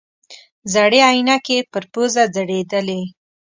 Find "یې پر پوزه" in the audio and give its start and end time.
1.57-2.23